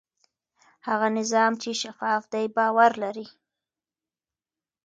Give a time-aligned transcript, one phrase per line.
[0.87, 3.27] هغه نظام چې شفاف دی باور لري.